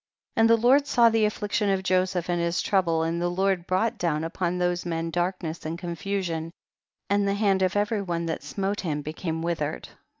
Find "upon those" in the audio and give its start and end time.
4.23-4.83